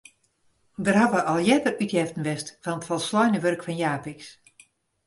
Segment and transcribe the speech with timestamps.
[0.85, 4.21] Der hawwe al earder útjeften west fan it folsleine wurk fan Japicx.